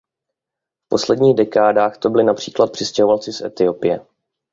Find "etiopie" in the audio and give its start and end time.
3.41-4.05